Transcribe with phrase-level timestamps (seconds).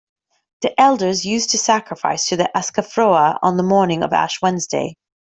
[0.61, 4.95] The elders used to sacrifice to the Askafroa on the morning of Ash Wednesday.